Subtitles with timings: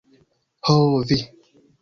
[0.69, 0.77] Ho,
[1.11, 1.19] vi!